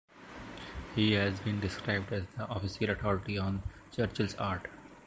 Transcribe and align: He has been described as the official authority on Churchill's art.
He 0.95 1.11
has 1.11 1.39
been 1.41 1.59
described 1.59 2.11
as 2.11 2.25
the 2.35 2.51
official 2.51 2.89
authority 2.89 3.37
on 3.37 3.61
Churchill's 3.91 4.33
art. 4.33 4.65